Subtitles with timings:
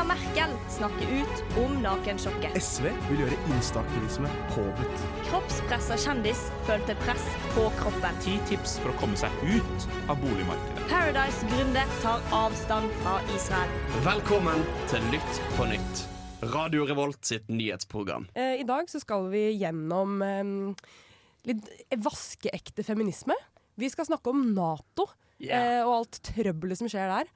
[0.00, 2.54] Angela Merkel snakker ut om nakensjokket.
[2.56, 5.02] SV vil gjøre instaaktivisme påbudt.
[5.26, 8.16] Kroppspressa kjendis følte press på kroppen.
[8.24, 10.86] Ti tips for å komme seg ut av boligmarkedet.
[10.88, 13.76] Paradise-gründer tar avstand fra Israel.
[14.06, 16.04] Velkommen til Lytt på nytt.
[16.54, 18.30] Radio Revolt sitt nyhetsprogram.
[18.32, 20.94] Eh, I dag så skal vi gjennom eh,
[21.50, 21.68] litt
[22.08, 23.36] vaskeekte feminisme.
[23.76, 25.10] Vi skal snakke om Nato
[25.48, 27.30] eh, og alt trøbbelet som skjer der.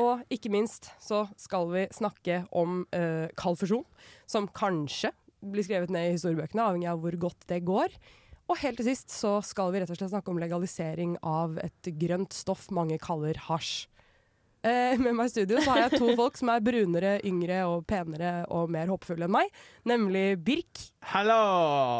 [0.00, 3.86] Og ikke minst så skal vi snakke om uh, kald fusjon,
[4.30, 7.94] som kanskje blir skrevet ned i historiebøkene, avhengig av hvor godt det går.
[8.50, 11.92] Og helt til sist så skal vi rett og slett snakke om legalisering av et
[12.00, 13.86] grønt stoff mange kaller hasj.
[14.60, 17.86] Eh, med meg i studio så har jeg to folk som er brunere, yngre og
[17.88, 19.54] penere og mer håpefulle enn meg.
[19.88, 20.82] Nemlig Birk
[21.14, 21.38] Hallo!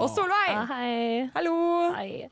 [0.05, 0.53] og Solveig.
[0.59, 1.31] Ah, hei.
[1.39, 1.55] Hallo!
[1.97, 2.29] hei.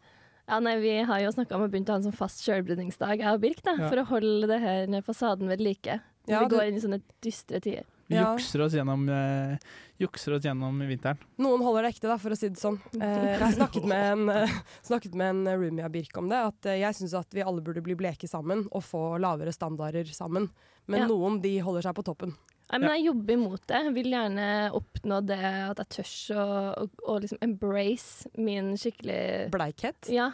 [0.49, 3.21] Ja, nei, vi har jo snakka om å begynne å ha en sånn fast sjølbruningsdag,
[3.21, 3.89] jeg og Birk, da, Ja.
[3.91, 6.01] for å holde det her fasaden ved like.
[6.27, 7.85] Når Ja, vi går inn i sånne dystre tider.
[8.09, 8.35] Vi Ja.
[8.35, 9.59] jukser oss gjennom, eh,
[10.01, 11.19] jukser oss gjennom vinteren.
[11.39, 12.81] Noen holder det ekte, da, for å si det sånn.
[12.99, 14.49] Eh, jeg har snakket med en, eh,
[14.83, 16.37] snakket med en roomie av Birk om det.
[16.37, 20.05] At eh, jeg syns at vi alle burde bli bleke sammen og få lavere standarder
[20.07, 20.49] sammen.
[20.87, 21.07] Men Ja.
[21.09, 22.35] noen de holder seg på toppen.
[22.69, 23.79] Nei, men jeg jobber imot det.
[23.87, 26.49] Jeg vil gjerne oppnå det at jeg tør å,
[26.85, 30.11] å, å liksom embrace min skikkelig Bleikhet.
[30.13, 30.33] Ja.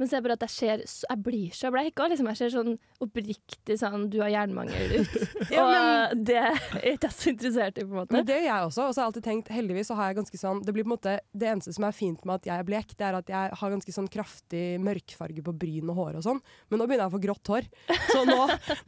[0.00, 2.12] Men så er det bare at jeg ser Jeg blir så bleik òg.
[2.12, 2.28] Liksom.
[2.32, 5.16] Jeg ser sånn oppriktig sånn Du har jernmangel ut.
[5.50, 6.56] Ja, Og det er
[6.92, 8.14] ikke jeg så interessert i, på en måte.
[8.14, 8.86] Men det gjør jeg også.
[8.86, 10.90] Og så har jeg alltid tenkt, heldigvis så har jeg ganske sånn Det blir på
[10.90, 13.32] en måte Det eneste som er fint med at jeg er blek, det er at
[13.32, 16.40] jeg har ganske sånn kraftig mørkfarge på bryn og hår og sånn.
[16.70, 17.68] Men nå begynner jeg å få grått hår.
[18.10, 18.38] Så nå,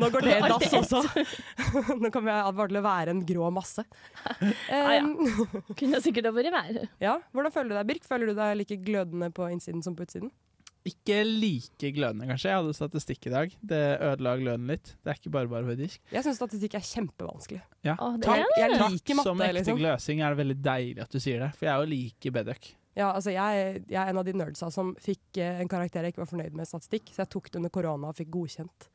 [0.01, 1.03] nå går det i dass også.
[2.03, 3.85] nå kommer jeg bare til å være en grå masse.
[4.71, 5.01] ja.
[5.03, 6.87] Um, Kunne sikkert ha vært verre.
[7.03, 8.07] Ja, Hvordan føler du deg, Birk?
[8.09, 10.33] Føler du deg like glødende på innsiden som på utsiden?
[10.89, 12.51] Ikke like glødende, kanskje.
[12.51, 13.57] Jeg hadde statistikk i dag.
[13.73, 14.95] Det ødela gløden litt.
[14.99, 17.61] Det er ikke bare bare høydisk Jeg syns statistikk er kjempevanskelig.
[17.87, 17.95] Ja.
[18.03, 18.61] Å, det takk, er det.
[18.63, 19.79] jeg Takk liker matte, som ekte liksom.
[19.79, 22.73] gløsing er det veldig deilig at du sier det, for jeg er jo like bedøk.
[22.99, 26.13] Ja, altså jeg, jeg er en av de nerdsa som fikk eh, en karakter jeg
[26.13, 28.91] ikke var fornøyd med i statistikk, så jeg tok det under korona og fikk godkjent.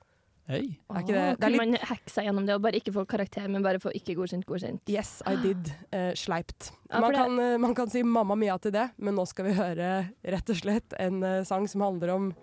[0.48, 0.80] Hei.
[0.90, 2.94] Er ikke det- Åh, det er Kunne man hacke seg gjennom det og bare ikke
[2.96, 4.82] få karakter, men bare få ikke godkjent, godkjent?
[4.90, 5.74] Yes, I did.
[5.92, 6.72] Uh, sleipt.
[6.90, 9.46] Ja, Man det- kan, eh, man kan si mamma mia til det, men nå skal
[9.46, 12.34] vi høre rett og slett en uh, sang som handler om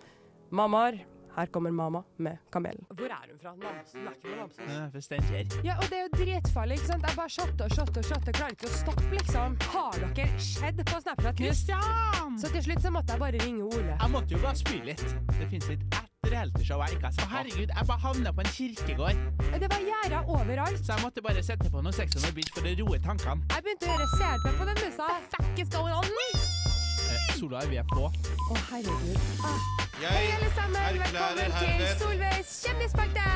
[0.52, 1.00] mammaer.
[1.34, 2.86] Her kommer mamma med Kamelen.
[2.94, 3.54] Hvor er hun fra?
[3.58, 4.06] Namsen?
[4.06, 4.68] Er ikke Namsen.
[4.94, 5.64] Ja, Steinkjer.
[5.64, 7.02] Ja, og det er jo dritfarlig, ikke sant?
[7.10, 9.56] Er bare shotter og shotter og shotter, jeg klarer ikke å stoppe, liksom.
[9.72, 11.36] Har dere skjedd på Snapchat?
[11.36, 12.38] Kristian!
[12.38, 13.96] Så til slutt så måtte jeg bare ringe Ole.
[13.98, 15.02] Jeg måtte jo bare spy litt.
[15.40, 16.03] Det fins litt ett
[16.34, 17.30] realityshow jeg ikke har sett på.
[17.36, 19.18] Herregud, jeg bare havna på en kirkegård,
[19.62, 20.80] Det var gjerder overalt.
[20.86, 23.40] så jeg måtte bare sette på noe Sex on the Beach for å roe tankene.
[23.54, 25.06] Jeg begynte å gjøre CRP på den musa.
[25.34, 26.04] Fuck is going on?
[26.04, 28.08] Eh, Solveig, vi er på.
[28.10, 29.18] Å, herregud.
[29.44, 29.58] Hei,
[30.02, 30.98] Jeg alle sammen.
[30.98, 33.28] Velkommen til Solveigs kjendisspalte.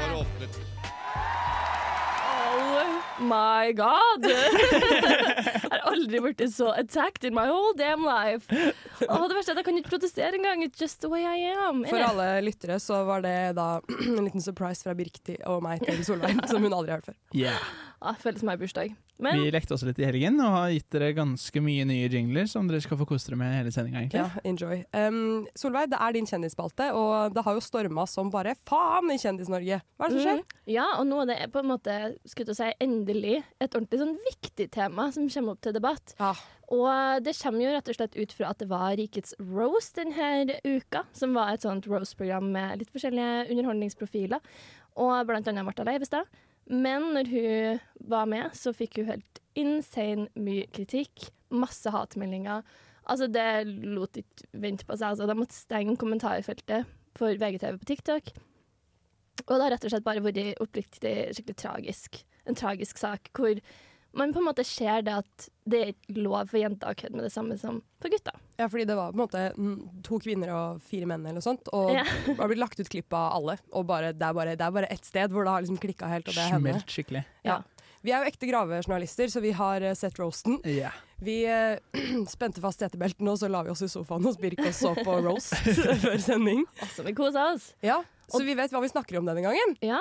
[0.00, 1.63] Bare åpnet.
[2.54, 4.26] Oh my god!
[4.28, 8.46] jeg har aldri blitt så attacked in my whole damn life.
[9.08, 10.62] Åh, det verste er at jeg kan ikke protestere engang.
[10.66, 11.82] It's just the way I am.
[11.88, 15.82] For alle lyttere så var det da en liten surprise fra Birk til- og meg
[15.86, 17.18] til Solveig, som hun aldri har hørt før.
[17.34, 17.58] Yeah.
[18.04, 18.94] Ah, føles som jeg bursdag.
[19.24, 22.48] Men Vi lekte også litt i helgen og har gitt dere ganske mye nye jingler
[22.50, 24.20] som dere skal få kose dere med hele sendinga, egentlig.
[24.20, 24.82] Ja, enjoy.
[24.92, 29.20] Um, Solveig, det er din kjendisspalte, og det har jo storma som bare faen i
[29.22, 29.80] Kjendis-Norge.
[29.96, 30.42] Hva er det som skjer?
[30.42, 30.58] Mm.
[30.74, 31.96] Ja, og nå er det på en måte
[32.28, 36.16] skulle jeg si, endelig et ordentlig sånn viktig tema som kommer opp til debatt.
[36.18, 36.34] Ja.
[36.74, 40.56] Og det kommer jo rett og slett ut fra at det var Rikets roast denne
[40.64, 44.40] uka, som var et sånt roast-program med litt forskjellige underholdningsprofiler,
[44.94, 46.28] og blant annet Martha Leivestad.
[46.70, 52.64] Men når hun var med, så fikk hun helt insane mye kritikk, masse hatmeldinger.
[53.04, 55.12] Altså, det lot ikke vente på seg.
[55.12, 56.88] Altså, de måtte stenge kommentarfeltet
[57.18, 58.32] for VGTV på TikTok.
[59.44, 62.22] Og det har rett og slett bare vært oppriktig skikkelig tragisk.
[62.48, 63.60] En tragisk sak hvor
[64.16, 67.16] man på en måte ser det at det er ikke lov for jenter å kødde
[67.18, 68.36] med det samme som for gutter.
[68.60, 69.44] Ja, fordi det var på en måte
[70.06, 72.04] to kvinner og fire menn eller noe sånt, og Ja.
[72.26, 73.56] det har blitt lagt ut klipp av alle.
[73.72, 76.10] Og bare, det, er bare, det er bare ett sted hvor det har liksom klikka
[76.10, 76.74] helt, og det er henne.
[76.76, 77.24] Smelt skikkelig.
[77.44, 77.62] Ja.
[78.04, 80.58] Vi er jo ekte gravejournalister, så vi har eh, sett roasten.
[80.68, 80.92] Yeah.
[81.24, 81.78] Vi eh,
[82.28, 85.14] spente fast setebeltene, og så la vi oss i sofaen hos Birk og så på
[85.24, 85.56] roast
[86.04, 86.66] før sending.
[86.84, 87.70] Altså, vi kosa oss.
[87.80, 89.74] Ja, Så vi vet hva vi snakker om denne gangen.
[89.80, 90.00] Ja.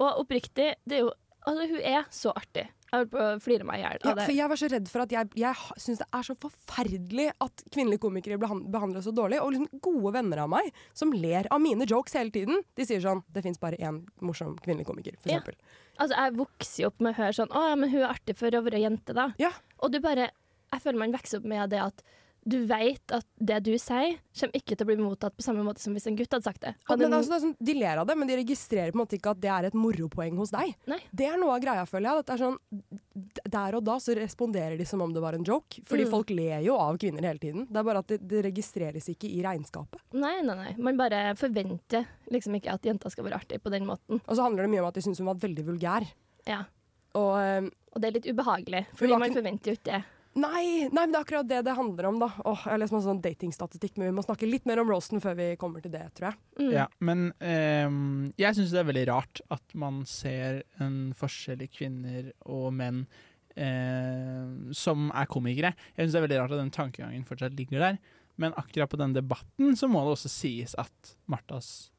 [0.00, 2.68] Og oppriktig, det er jo Altså, hun er så artig.
[2.92, 5.00] Jeg holdt på å flire meg i hjel Ja, for jeg var så redd for
[5.06, 9.38] at jeg, jeg syns det er så forferdelig at kvinnelige komikere behan- behandles så dårlig.
[9.40, 13.00] Og liksom gode venner av meg som ler av mine jokes hele tiden, de sier
[13.00, 15.38] sånn Det fins bare én morsom kvinnelig komiker, for Ja.
[15.40, 15.56] eksempel.
[15.98, 18.36] Altså, jeg vokser jo opp med å høre sånn Å ja, men hun er artig
[18.36, 19.32] for å være jente, da.
[19.38, 19.52] Ja.
[19.80, 20.28] Og du bare
[20.72, 22.02] Jeg føler man vokser opp med det at
[22.44, 25.78] du vet at det du sier, kommer ikke til å bli mottatt på samme måte
[25.82, 26.72] som hvis en gutt hadde sagt det.
[26.88, 29.14] Hadde men altså, det sånn, de ler av det, men de registrerer på en måte
[29.18, 30.72] ikke at det er et moropoeng hos deg.
[30.90, 30.98] Nei.
[31.12, 32.26] Det er noe av greia, føler jeg.
[32.34, 32.58] Er sånn,
[33.52, 35.80] der og da så responderer de som om det var en joke.
[35.86, 36.10] Fordi Mm.
[36.10, 37.66] folk ler jo av kvinner hele tiden.
[37.70, 40.00] Det er bare at det, det registreres ikke i regnskapet.
[40.12, 40.74] Nei, nei, nei.
[40.78, 44.20] Man bare forventer liksom ikke at jenter skal være artig på den måten.
[44.26, 46.08] Og så handler det mye om at de syns hun var veldig vulgær.
[46.46, 46.64] Ja.
[47.14, 49.98] Og eh, Og det er litt ubehagelig, fordi man forventer jo ikke det.
[50.32, 52.30] Nei, nei, men det er akkurat det det handler om, da.
[52.48, 55.20] Åh, jeg har lest masse sånn datingstatistikk, men vi må snakke litt mer om roasten
[55.20, 56.40] før vi kommer til det, tror jeg.
[56.56, 56.70] Mm.
[56.72, 57.98] Ja, men eh,
[58.40, 63.04] jeg syns det er veldig rart at man ser en forskjell i kvinner og menn
[63.60, 65.74] eh, som er komikere.
[65.92, 68.02] Jeg syns det er veldig rart at den tankegangen fortsatt ligger der.
[68.40, 71.91] Men akkurat på den debatten så må det også sies at Martas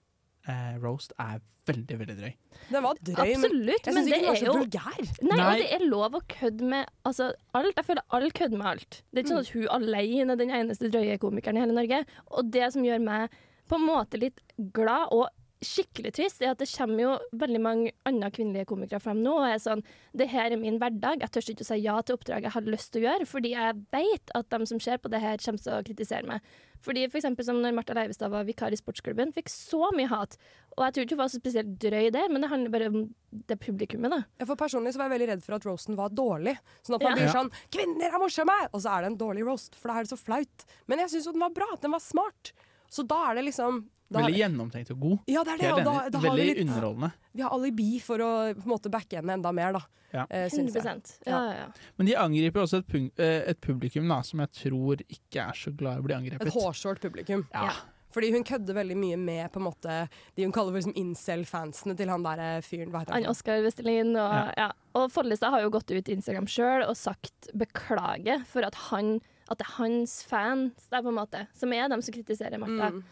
[0.49, 2.33] eh, roast er veldig, veldig drøy.
[2.69, 5.05] Den var drøy, men Absolutt, jeg men syns det ikke den var så jo vulgær.
[5.21, 5.45] Nei, Nei.
[5.45, 7.29] og det er lov å kødde med altså,
[7.59, 7.77] alt.
[7.79, 8.99] Jeg føler alle kødder med alt.
[8.99, 12.03] Det er ikke sånn at hun alene er den eneste drøye komikeren i hele Norge.
[12.33, 13.39] Og det som gjør meg
[13.71, 14.43] på en måte litt
[14.75, 15.29] glad og
[15.67, 19.47] skikkelig trist, er at det kommer jo veldig mange andre kvinnelige komikere frem nå og
[19.47, 19.83] er sånn
[20.15, 21.19] Det her er min hverdag.
[21.23, 23.49] Jeg tør ikke å si ja til oppdraget jeg har lyst til å gjøre, fordi
[23.55, 26.41] jeg vet at de som ser på det her, kommer til å kritisere meg.
[26.83, 30.35] Fordi for eksempel som når Martha Leivestad var vikar i Sportsklubben, fikk så mye hat.
[30.75, 33.15] Og jeg tror ikke hun var så spesielt drøy der, men det handler bare om
[33.31, 34.23] det publikummet, da.
[34.41, 36.57] Ja, For Personlig så var jeg veldig redd for at roasten var dårlig.
[36.83, 37.23] Sånn at man Ja.
[37.23, 40.03] blir sånn 'Kvinner er morsomme!' Og så er det en dårlig roast, for da er
[40.03, 40.65] det så flaut.
[40.87, 41.75] Men jeg syns jo den var bra.
[41.79, 42.51] Den var smart.
[42.93, 43.81] Så da er det liksom
[44.13, 45.21] da Veldig er, gjennomtenkt og god.
[45.31, 45.69] Ja, det er det.
[45.87, 47.09] Da, da vi, Veldig litt, underholdende.
[47.33, 49.81] vi har alibi for å på en måte backe henne enda mer, da.
[50.13, 50.27] Ja.
[50.29, 51.15] Eh, 100 jeg.
[51.25, 51.87] ja, ja, ja.
[51.97, 55.73] Men de angriper også et, eh, et publikum da, som jeg tror ikke er så
[55.73, 56.45] glad i å bli angrepet.
[56.51, 57.47] Et hårsårt publikum.
[57.55, 57.71] Ja.
[57.71, 57.73] Ja.
[58.13, 59.93] Fordi hun kødder veldig mye med på en måte
[60.37, 62.91] de hun kaller for liksom incel-fansene til han der fyren.
[62.93, 63.31] Hva heter Han han?
[63.33, 64.43] Oskar Vestelin og, Ja.
[64.57, 64.71] ja.
[64.93, 69.15] og Follestad har jo gått ut Instagram sjøl og sagt beklage for at, han,
[69.51, 72.89] at det er hans fans der, på en måte, som er dem som kritiserer Martha.
[72.89, 73.03] Mm.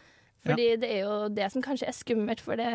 [0.42, 2.66] Fordi det er jo det som kanskje er skummelt for det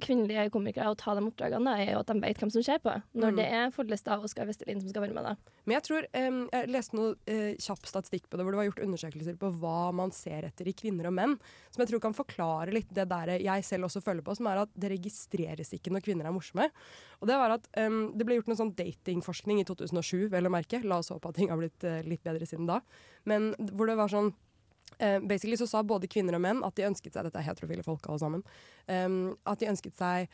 [0.00, 2.78] kvinnelige komikere å ta de oppdragene, da, er jo at de vet hvem som ser
[2.80, 2.94] på.
[3.12, 3.36] Når Mm.
[3.36, 5.34] det er Follestad og Oskar Vestelin som skal være med, da.
[5.66, 8.68] Men jeg tror um, Jeg leste noe uh, kjapp statistikk på det, hvor det var
[8.70, 11.36] gjort undersøkelser på hva man ser etter i kvinner og menn,
[11.70, 14.62] som jeg tror kan forklare litt det der jeg selv også føler på, som er
[14.64, 16.70] at det registreres ikke når kvinner er morsomme.
[17.20, 20.54] Og Det var at um, det ble gjort noen sånn datingforskning i 2007, vel å
[20.54, 20.80] merke.
[20.82, 22.80] La oss håpe at ting har blitt uh, litt bedre siden da.
[23.28, 24.32] Men hvor det var sånn
[25.02, 27.84] eh, basically så sa både kvinner og menn at de ønsket seg Dette er heterofile
[27.86, 28.42] folk alle sammen.
[28.86, 30.30] Um, at de ønsket seg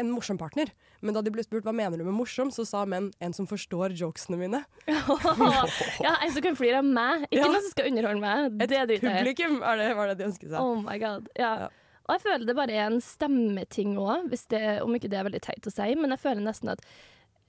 [0.00, 0.70] en morsom partner.
[1.04, 3.46] Men da de ble spurt hva mener du med morsom, så sa menn en som
[3.48, 4.62] forstår jokesene mine.
[4.88, 7.50] ja, en som kan flire av meg, ikke Ja.
[7.50, 8.58] noen som skal underholde meg.
[8.62, 9.20] Det driter jeg.
[9.20, 10.58] Publikum er det, var det de ønsket seg.
[10.60, 11.28] Oh my god.
[11.36, 11.52] Ja.
[11.66, 11.70] Ja.
[12.08, 14.32] Og jeg føler det bare er en stemmeting òg,
[14.82, 15.92] om ikke det er veldig teit å si.
[15.94, 16.82] Men jeg føler nesten at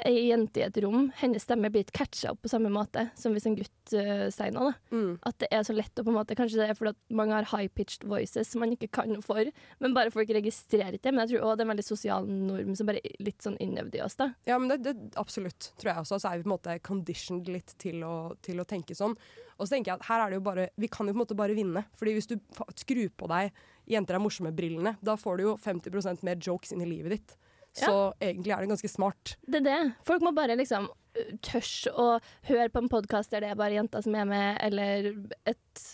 [0.02, 3.36] ei jente i et rom, hennes stemme blir ikke catcha opp på samme måte som
[3.36, 4.74] hvis en gutt uh, sier noe.
[4.94, 5.20] Mm.
[5.30, 7.36] At det er så lett å på en måte Kanskje det er fordi at mange
[7.38, 9.48] har high-pitched voices som man ikke kan noe for,
[9.84, 11.14] men bare folk registrerer ikke det.
[11.14, 13.60] Men jeg tror òg det er en veldig sosial norm som bare er litt sånn
[13.64, 14.32] innøvd i oss, da.
[14.50, 16.20] Ja, men det, det absolutt, tror jeg også.
[16.20, 19.16] Så er vi på en måte conditioned litt til å, til å tenke sånn.
[19.60, 21.24] Og så tenker jeg at her er det jo bare Vi kan jo på en
[21.24, 21.86] måte bare vinne.
[22.00, 22.38] Fordi hvis du
[22.80, 23.54] skrur på deg
[23.84, 27.34] 'Jenter er morsomme'-brillene, da får du jo 50% mer jokes inn i livet ditt.
[27.78, 29.36] Så egentlig er det ganske smart.
[29.48, 29.80] Det er det.
[30.06, 32.08] Folk må bare liksom uh, tørs å
[32.50, 35.10] høre på en podkast der det er bare jenter som er med, eller
[35.50, 35.86] et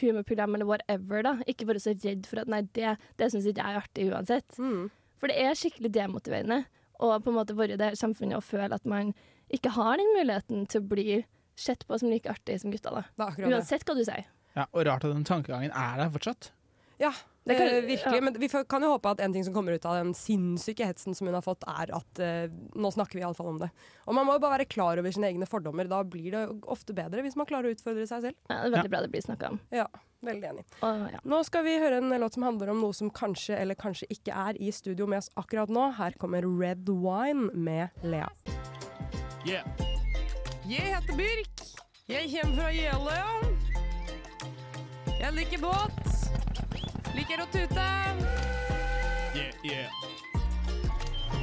[0.00, 1.24] humorprogram eller whatever.
[1.26, 1.34] da.
[1.50, 4.58] Ikke være så redd for at nei, det, det syns ikke jeg er artig uansett.
[4.58, 4.88] Mm.
[5.20, 6.62] For det er skikkelig demotiverende
[6.96, 9.12] å på en måte være i det samfunnet og føle at man
[9.52, 11.20] ikke har den muligheten til å bli
[11.56, 12.92] sett på som like artig som gutta.
[12.92, 13.28] da.
[13.44, 14.26] Uansett hva du sier.
[14.56, 16.50] Ja, og rart at den tankegangen er der fortsatt.
[16.98, 17.12] Ja,
[17.44, 18.14] Det kan- kan, virkelig.
[18.14, 18.20] ja.
[18.20, 21.14] Men vi kan jo håpe at en ting som kommer ut av den sinnssyke hetsen
[21.14, 23.70] som hun har fått, er at eh, nå snakker vi iallfall om det.
[24.06, 25.86] Og man må jo bare være klar over sine egne fordommer.
[25.88, 28.34] Da blir det ofte bedre hvis man klarer å utfordre seg selv.
[28.50, 29.60] Ja, det er veldig bra det blir snakka om.
[29.70, 29.86] Ja,
[30.24, 30.64] veldig enig.
[30.82, 31.20] Og, ja.
[31.24, 34.32] Nå skal vi høre en låt som handler om noe som kanskje eller kanskje ikke
[34.34, 35.92] er i studio med oss akkurat nå.
[36.00, 38.28] Her kommer Red Wine med Lea.
[39.46, 39.62] Yeah.
[40.66, 41.62] Jeg heter Birk.
[42.08, 43.30] Jeg kommer fra Jeløya.
[45.20, 46.02] Jeg liker båt.
[47.14, 47.86] Liker å tute.
[49.36, 49.90] Yeah, yeah.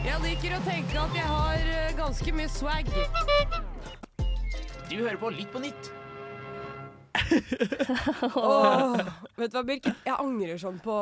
[0.03, 2.89] Jeg liker å tenke at jeg har eh, ganske mye swag.
[4.89, 5.91] Du hører på Litt på nytt.
[8.36, 8.96] Åh,
[9.38, 9.89] vet du hva, Birk?
[10.05, 10.93] Jeg angrer sånn på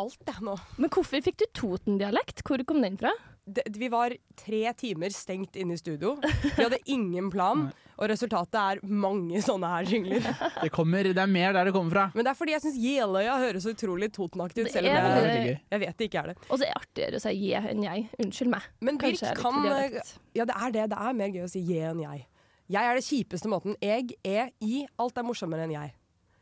[0.00, 0.54] alt, jeg nå.
[0.80, 2.42] Men hvorfor fikk du Toten-dialekt?
[2.46, 3.12] Hvor kom den fra?
[3.48, 6.18] Det, vi var tre timer stengt inne i studio.
[6.20, 7.66] Vi hadde ingen plan,
[7.98, 10.26] og resultatet er mange sånne her jingler.
[10.62, 12.06] Det, kommer, det er mer der det kommer fra.
[12.16, 15.20] Men det er fordi jeg syns Jeløya høres så utrolig Totenaktig ut, selv om jeg,
[15.28, 16.38] veldig jeg vet det ikke er det.
[16.48, 18.08] Og så er det artigere å si je enn jeg.
[18.24, 18.66] Unnskyld meg.
[18.84, 19.62] Men Birk kan.
[20.36, 20.88] Ja, det er det.
[20.92, 22.26] Det er mer gøy å si je enn jeg.
[22.68, 23.76] Jeg er det kjipeste måten.
[23.82, 25.94] Jeg er i alt er morsommere enn jeg.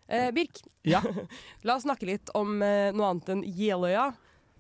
[0.09, 1.01] Eh, Birk, Ja.
[1.67, 4.09] la oss snakke litt om eh, noe annet enn Jeløya.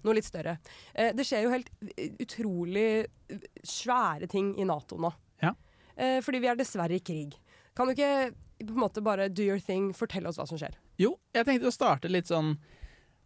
[0.07, 0.57] Noe litt større.
[0.95, 5.11] Eh, det skjer jo helt eh, utrolig eh, svære ting i Nato nå.
[5.43, 5.53] Ja.
[5.97, 7.35] Eh, fordi vi er dessverre i krig.
[7.77, 8.33] Kan du ikke
[8.63, 10.79] på en måte bare do your thing, fortelle oss hva som skjer?
[11.03, 12.55] Jo, jeg tenkte å starte litt sånn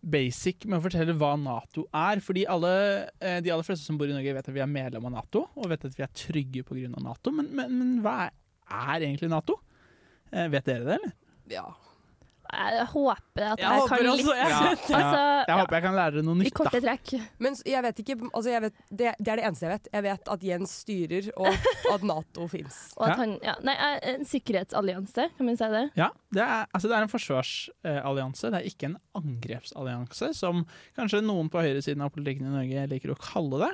[0.01, 2.23] basic med å fortelle hva Nato er.
[2.25, 2.73] Fordi alle,
[3.21, 5.47] eh, de aller fleste som bor i Norge vet at vi er medlem av Nato,
[5.57, 6.89] og vet at vi er trygge pga.
[7.01, 7.33] Nato.
[7.35, 8.35] Men, men, men hva er,
[8.71, 9.61] er egentlig Nato?
[10.31, 11.17] Eh, vet dere det, eller?
[11.51, 11.69] Ja.
[12.51, 14.51] Jeg håper at Jeg jeg, håper kan også, litt.
[14.51, 14.61] Ja.
[15.01, 16.57] Altså, Jeg håper jeg kan lære dere noe nytt, da.
[16.59, 17.13] korte trekk.
[17.39, 19.91] Men jeg vet ikke altså jeg vet, det, det er det eneste jeg vet.
[19.97, 22.81] Jeg vet at Jens styrer, og at Nato fins.
[22.99, 23.55] Ja.
[23.67, 23.77] nei,
[24.15, 25.85] en sikkerhetsallianse, kan man si det?
[26.01, 30.65] Ja, det er, altså det er en forsvarsallianse, det er ikke en angrepsallianse, som
[30.99, 33.73] kanskje noen på høyresiden av politikken i Norge liker å kalle det.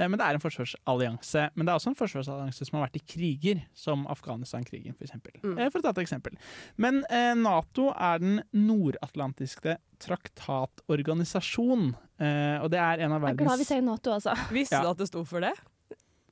[0.00, 1.42] Eh, Men det er en forsvarsallianse.
[1.54, 5.12] Men det er også en forsvarsallianse som har vært i kriger, som Afghanistan-krigen f.eks.
[5.44, 5.58] Mm.
[5.60, 6.38] Eh, For å ta et eksempel.
[6.80, 11.90] Men eh, Nato er den nordatlantiske traktatorganisasjon.
[12.20, 14.34] Eh, og det er en av verdens Jeg er glad vi sier Nato, altså.
[14.56, 14.82] Visste Ja.
[14.86, 15.52] du at det sto for det?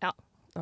[0.02, 0.12] Ja,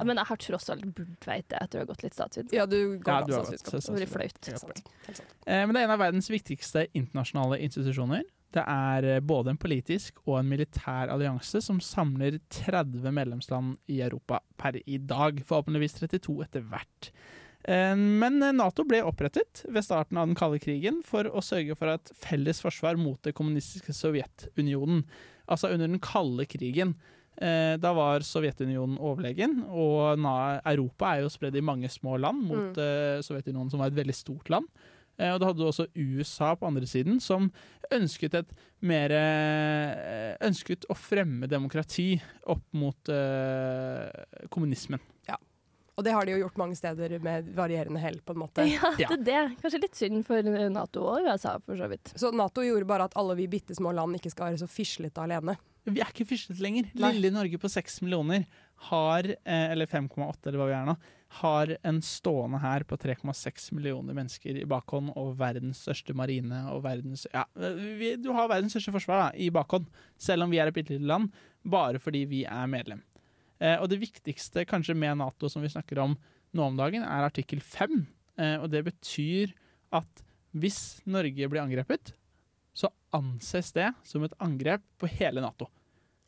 [0.05, 2.57] Men jeg har tross alt burde vite det etter å ha gått litt statsvitenskap.
[2.59, 3.95] Ja, du går Ja, du har statsvitenskap.
[3.95, 5.21] gått Det hadde flaut.
[5.47, 8.25] Eh, Men det er en av verdens viktigste internasjonale institusjoner.
[8.57, 14.01] Det er eh, både en politisk og en militær allianse som samler 30 medlemsland i
[14.07, 15.43] Europa per i dag.
[15.47, 17.11] Forhåpentligvis 32 etter hvert.
[17.69, 21.77] Eh, Men eh, Nato ble opprettet ved starten av den kalde krigen for å sørge
[21.77, 25.05] for et felles forsvar mot det kommunistiske Sovjetunionen.
[25.47, 26.97] Altså under den kalde krigen.
[27.37, 33.21] Da var Sovjetunionen overlegen, og Europa er jo spredd i mange små land mot Mm.
[33.21, 34.65] Sovjetunionen, som var et veldig stort land.
[35.19, 37.51] Eh, Og da hadde du også USA på andre siden, som
[37.93, 38.55] ønsket et
[38.85, 42.17] mer eh, Ønsket å fremme demokrati
[42.53, 45.01] opp mot eh, kommunismen.
[45.97, 48.67] Og det har de jo gjort mange steder med varierende hell, på en måte.
[48.69, 49.45] Ja, det er det.
[49.63, 52.11] Kanskje litt synd for Nato og USA, for så vidt.
[52.21, 55.25] Så Nato gjorde bare at alle vi bitte små land ikke skal være så fislete
[55.25, 55.55] alene.
[55.89, 56.91] Vi er ikke fislete lenger.
[57.01, 58.45] Lille Norge på 6 millioner
[58.77, 60.97] har, eh, eller 5,8 eller hva vi er nå,
[61.41, 66.85] har en stående her på 3,6 millioner mennesker i bakhånd og verdens største marine og
[66.85, 70.71] verdens Ja, vi, du har verdens største forsvar da, i bakhånd, selv om vi er
[70.71, 71.33] et bitte lite land,
[71.67, 73.03] bare fordi vi er medlem.
[73.59, 76.17] Eh, og det viktigste kanskje med Nato som vi snakker om
[76.57, 78.07] nå om dagen, er artikkel 5.
[78.39, 79.53] Eh, og det betyr
[79.97, 80.23] at
[80.57, 82.15] hvis Norge blir angrepet,
[82.77, 85.69] så anses det som et angrep på hele Nato.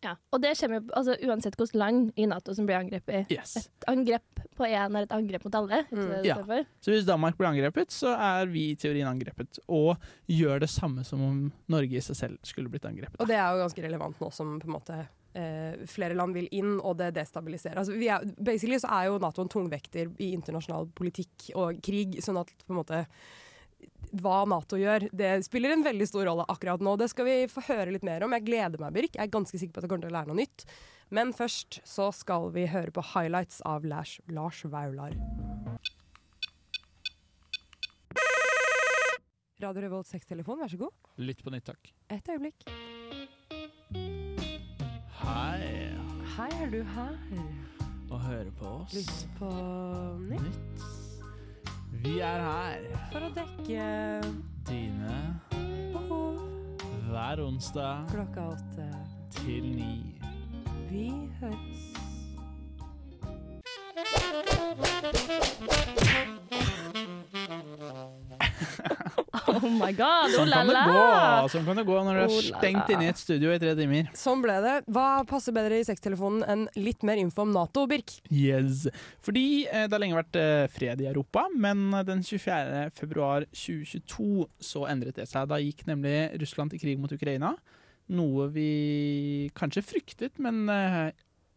[0.04, 0.14] Ja.
[0.32, 3.30] Og det kommer jo altså, uansett hvilket land i Nato som blir angrepet.
[3.34, 3.56] Yes.
[3.60, 5.82] Et angrep på én er et angrep mot alle.
[5.90, 6.12] Mm.
[6.26, 6.38] Ja.
[6.84, 9.60] Så hvis Danmark blir angrepet, så er vi i teorien angrepet.
[9.66, 9.96] Og
[10.30, 11.40] gjør det samme som om
[11.72, 13.18] Norge i seg selv skulle blitt angrepet.
[13.22, 15.00] Og det er jo ganske relevant nå som på en måte
[15.38, 17.80] eh, flere land vil inn, og det destabiliserer.
[17.82, 22.20] Altså, vi er, basically så er jo Nato en tungvekter i internasjonal politikk og krig,
[22.24, 23.04] sånn at på en måte
[24.16, 26.96] hva Nato gjør, det spiller en veldig stor rolle akkurat nå.
[27.00, 28.32] Det skal vi få høre litt mer om.
[28.36, 29.16] Jeg gleder meg, Birk.
[29.18, 30.64] Jeg er ganske sikker på at jeg kommer til å lære noe nytt.
[31.14, 35.14] Men først så skal vi høre på highlights av Lars, Lars Vaular.
[39.58, 40.92] Radio Revolt 6-telefon, vær så god.
[41.18, 41.90] Lytt på nytt, takk.
[42.14, 42.68] Et øyeblikk.
[45.18, 45.88] Hei,
[46.36, 47.16] Hei, er du her?
[48.08, 48.94] og høre på oss.
[48.94, 49.48] Lytt på
[50.30, 50.97] nytt Nytt.
[52.02, 53.86] Vi er her, for å dekke
[54.68, 55.16] dine,
[55.94, 56.38] behov
[57.08, 58.88] hver onsdag klokka åtte.
[59.34, 60.20] til ni.
[60.90, 61.88] Vi høres.
[69.58, 70.84] Oh my god, oh Sånn la kan det la!
[70.88, 73.72] gå sånn kan det gå når du er stengt inne i et studio i tre
[73.78, 74.10] timer.
[74.18, 74.74] Sånn ble det.
[74.92, 78.12] Hva passer bedre i sextelefonen enn litt mer info om Nato, Birk?
[78.34, 78.84] Yes.
[79.24, 82.84] Fordi eh, det har lenge vært eh, fred i Europa, men eh, den 24.
[82.98, 85.48] februar 2022 så endret det seg.
[85.50, 87.54] Da gikk nemlig Russland til krig mot Ukraina.
[88.14, 88.68] Noe vi
[89.58, 90.62] kanskje fryktet, men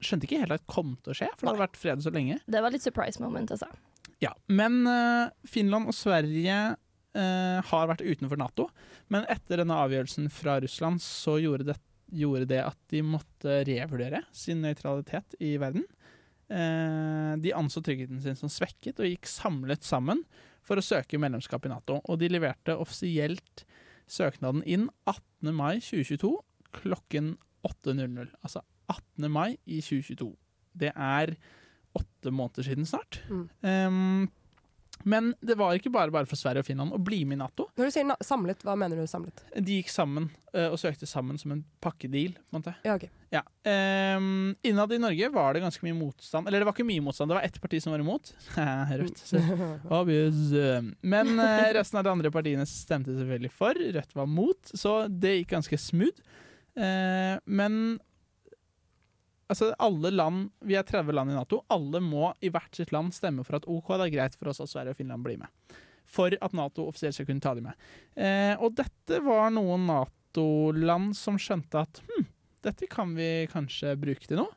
[0.04, 2.40] skjønte ikke helt at kom til å skje, for det hadde vært fred så lenge.
[2.44, 3.70] Det var litt surprise moment, altså.
[4.22, 4.84] Ja, Men
[5.48, 6.58] Finland og Sverige
[7.18, 8.68] eh, har vært utenfor Nato.
[9.12, 11.78] Men etter denne avgjørelsen fra Russland så gjorde det,
[12.12, 15.86] gjorde det at de måtte revurdere sin nøytralitet i verden.
[16.52, 20.26] Eh, de anså tryggheten sin som svekket og gikk samlet sammen
[20.68, 22.02] for å søke medlemskap i Nato.
[22.06, 23.66] Og de leverte offisielt
[24.12, 25.54] søknaden inn 18.
[25.56, 26.36] mai 2022
[26.82, 27.36] klokken
[27.68, 28.30] 8.00.
[28.44, 29.32] Altså 18.
[29.32, 30.32] mai i 2022.
[30.82, 31.36] Det er
[31.98, 33.20] åtte måneder siden snart.
[33.30, 33.44] Mm.
[33.68, 34.30] Ehm,
[35.04, 37.68] Men det var ikke bare bare for Sverige og Finland å bli med i Nato.
[37.78, 39.44] Når du sier samlet, hva mener du samlet?
[39.56, 42.36] De gikk sammen uh, og søkte sammen som en pakkedeal.
[42.86, 43.08] Ja, ok.
[43.32, 43.44] Ja.
[43.64, 46.50] Um, innad i Norge var det ganske mye motstand.
[46.50, 48.34] Eller det var ikke mye motstand, det var ett parti som var imot.
[49.02, 49.26] Rødt.
[50.02, 50.46] Obvious.
[51.02, 53.84] Men uh, resten av de andre partiene stemte selvfølgelig for.
[53.98, 56.32] Rødt var mot, så det gikk ganske smooth.
[56.72, 58.00] Uh, men
[59.52, 63.14] altså alle land, vi er 30 land i Nato, alle må i hvert sitt land
[63.16, 65.78] stemme for at OK, det er greit for oss at Sverige og Finland blir med.
[66.12, 67.90] For at Nato offisielt skal kunne ta dem med.
[68.16, 72.28] Eh, og dette var noen Nato-land som skjønte at hm,
[72.66, 74.52] dette kan vi kanskje bruke til noe.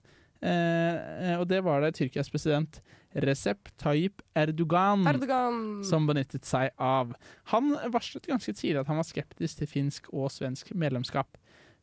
[0.45, 2.83] Eh, og det var det Tyrkias president
[3.25, 5.61] Recep Tayyip Erdogan Erdogan!
[5.87, 7.15] som benyttet seg av.
[7.55, 11.39] Han varslet ganske tidlig at han var skeptisk til finsk og svensk medlemskap.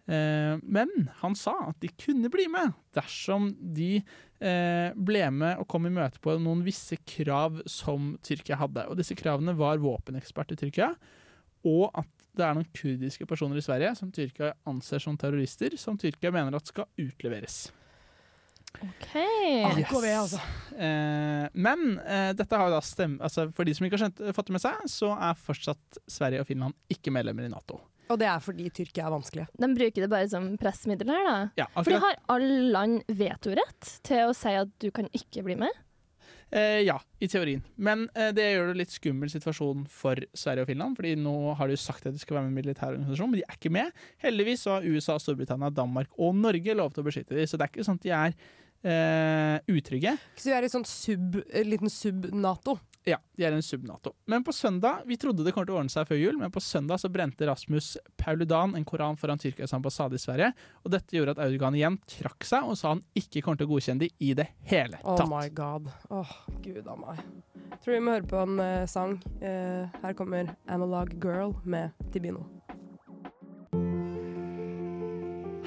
[0.09, 0.91] Eh, men
[1.21, 5.93] han sa at de kunne bli med dersom de eh, ble med og kom i
[5.93, 8.87] møte på noen visse krav som Tyrkia hadde.
[8.89, 10.93] Og disse kravene var våpenekspert i Tyrkia,
[11.67, 15.99] og at det er noen kurdiske personer i Sverige som Tyrkia anser som terrorister, som
[15.99, 17.67] Tyrkia mener at skal utleveres.
[18.79, 19.09] OK.
[19.67, 20.39] AKV, altså.
[20.79, 24.21] Eh, men eh, dette har jo da stem altså, for de som ikke har skjønt,
[24.37, 27.81] fått det med seg, så er fortsatt Sverige og Finland ikke medlemmer i Nato.
[28.11, 29.45] Og det er fordi Tyrkia er vanskelig.
[29.61, 31.37] De bruker det bare som pressmiddel her, da.
[31.63, 35.55] Ja, For de har alle land vetorett til å si at du kan ikke bli
[35.61, 35.71] med.
[36.51, 37.61] eh, ja, i teorien.
[37.79, 41.69] Men eh, det gjør det litt skummel situasjon for Sverige og Finland, fordi nå har
[41.71, 43.55] de jo sagt at de skal være med i en militær organisasjon, men de er
[43.55, 44.01] ikke med.
[44.25, 47.69] Heldigvis så har USA, Storbritannia, Danmark og Norge lov til å beskytte dem, så det
[47.69, 48.35] er ikke sånn at de er
[48.91, 50.17] eh, utrygge.
[50.35, 52.77] Så vi er i sånn sub, en liten sub-Nato.
[53.03, 54.11] Ja, de er en sub-Nato.
[54.29, 56.61] Men på søndag, vi trodde det kom til å ordne seg før jul, men på
[56.61, 60.51] søndag så brente Rasmus Pauludan en koran foran Tyrkias ambassade i Sverige,
[60.85, 63.71] og dette gjorde at Erdogan igjen trakk seg og sa han ikke kommer til å
[63.73, 65.31] godkjenne de i det hele Oh tatt.
[65.33, 65.89] my god.
[66.13, 67.23] Åh, gud a meg.
[67.81, 69.17] Tror vi må høre på en uh, sang.
[69.41, 72.45] Uh, her kommer Analog Girl med Tibino.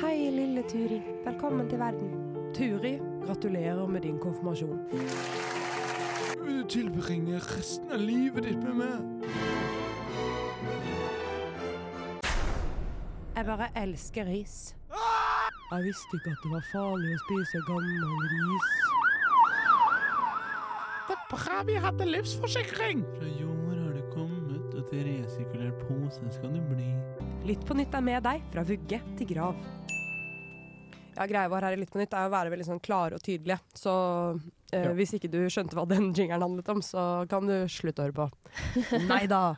[0.04, 1.00] Hei, lille Turi.
[1.26, 2.14] Velkommen til verden.
[2.54, 2.94] Turi,
[3.26, 4.78] gratulerer med din konfirmasjon.
[6.44, 9.28] Vil du tilbringe resten av livet ditt med meg?
[13.34, 14.74] Jeg bare elsker ris.
[15.70, 18.74] Jeg visste ikke at det var farlig å spise gammel ris.
[21.08, 23.02] Det er bra vi hadde livsforsikring!
[23.16, 26.92] Fra jord har det kommet, og til resirkulert pose skal du bli.
[27.48, 29.56] Litt på nytt er med deg, fra vugge til grav.
[31.16, 33.22] Ja, Greia vår her i Litt på nytt er å være veldig sånn klare og
[33.22, 33.60] tydelige.
[33.78, 33.92] Så
[34.72, 34.90] eh, Ja.
[34.98, 38.16] hvis ikke du skjønte hva den jingeren handlet om, så kan du slutte å høre
[38.16, 38.26] på.
[39.10, 39.54] Nei da.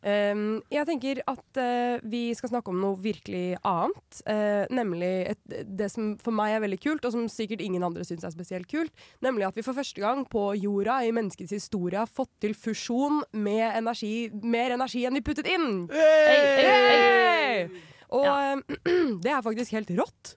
[0.00, 4.22] Um, jeg tenker at uh, vi skal snakke om noe virkelig annet.
[4.24, 8.06] Uh, nemlig et, det som for meg er veldig kult, og som sikkert ingen andre
[8.08, 8.92] syns er spesielt kult.
[9.24, 13.20] Nemlig at vi for første gang på jorda i menneskets historie har fått til fusjon
[13.36, 15.84] med energi, mer energi enn vi puttet inn.
[15.92, 17.68] Hey!
[18.14, 18.54] Og Ja.
[18.54, 18.78] eh,
[19.24, 20.34] det er faktisk helt rått.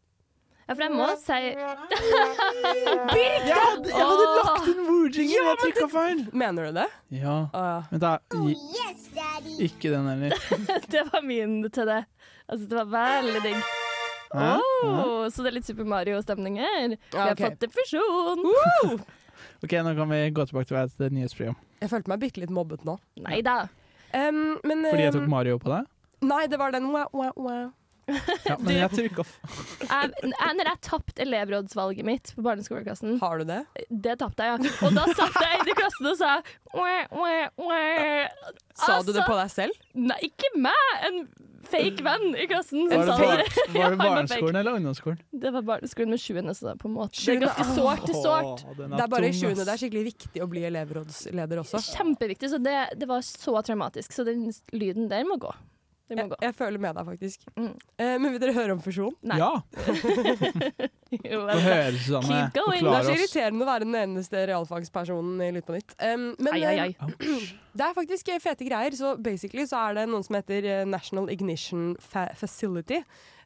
[0.67, 1.59] Ja, for jeg må si Jeg
[3.55, 6.23] hadde, jeg hadde lagt inn Woojingen, Ja, jeg trykka feil!
[6.35, 6.87] Mener du det?
[7.15, 7.77] Ja, Å, ja.
[7.91, 10.35] men da gi- Ikke den heller.
[10.93, 12.01] Det var min til det.
[12.47, 13.61] Altså, det var veldig digg.
[14.35, 16.97] Oh, så det er litt Super Mario-stemning her.
[16.99, 17.47] Vi har okay.
[17.47, 19.01] fått en fusjon.
[19.63, 21.55] Ok, nå kan vi gå tilbake til et nyhetsprogram.
[21.81, 22.95] Jeg følte meg bitte litt mobbet nå.
[23.21, 23.67] Nei da.
[24.13, 25.87] Um, men, Fordi jeg tok Mario på deg?
[26.25, 27.67] Nei, det var den wow, wow, wow.
[28.47, 29.33] Ja, men jeg trykka f...
[29.83, 33.59] Jeg, jeg, når jeg tapte elevrådsvalget mitt på barneskoleklassen, Har du det?
[33.91, 34.71] det tapte jeg, ja.
[34.87, 36.37] Og da satt jeg inne i klassen og sa
[36.71, 38.55] «Wah, wah, wah».
[38.77, 39.83] Sa du det Altså, på deg selv?
[40.07, 40.87] Nei, ikke meg!
[41.09, 41.21] En
[41.67, 43.41] fake venn i klassen Var det, var,
[43.75, 45.19] var det barneskolen eller ungdomsskolen?
[45.43, 48.05] Det var barneskolen med sjuende, så det er på en måte Det er ganske sårt
[48.07, 48.63] til sårt.
[48.63, 51.83] Åh, Det er bare i sjuende det er skikkelig viktig å bli elevrådsleder også.
[51.91, 54.15] Kjempeviktig, så det, det var så traumatisk.
[54.15, 55.51] Så den lyden der må gå.
[56.07, 56.37] Den må Jeg, gå.
[56.45, 57.41] jeg føler med deg, faktisk.
[57.57, 57.71] Mm.
[57.99, 59.15] Eh, men vil dere høre om fusjon?
[59.27, 59.37] Nei.
[59.41, 59.49] Ja,
[61.31, 62.27] Jo, få høre, Susanne.
[62.27, 62.83] Keep going.
[62.83, 65.93] Det er så irriterende å være den eneste realfagspersonen i Lytt på nytt.
[66.03, 66.89] Um, men Ai, ai, ai.
[66.99, 68.95] eh, det er faktisk eh, fete greier.
[68.97, 72.99] Så basically så er det noen som heter eh, National Ignition Fa Facility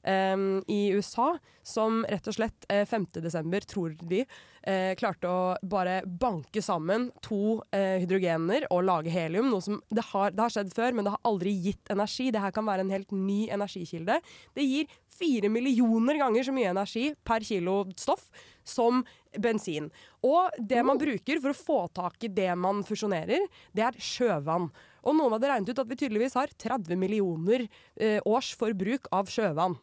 [0.07, 3.05] um, i USA, som rett og slett eh, 5.
[3.21, 4.23] desember, tror de,
[4.67, 9.49] eh, klarte å bare banke sammen to eh, hydrogener og lage helium.
[9.51, 12.29] Noe som det har, det har skjedd før, men det har aldri gitt energi.
[12.33, 14.19] Det her kan være en helt ny energikilde.
[14.57, 18.29] Det gir fire millioner ganger så mye energi per kilo stoff
[18.67, 19.03] som
[19.39, 19.89] bensin.
[20.25, 23.45] Og det man bruker for å få tak i det man fusjonerer,
[23.75, 24.69] det er sjøvann.
[25.01, 27.65] Og noen hadde regnet ut at vi tydeligvis har 30 millioner
[27.97, 29.77] eh, års forbruk av sjøvann.